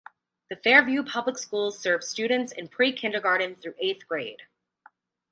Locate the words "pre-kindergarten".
2.69-3.53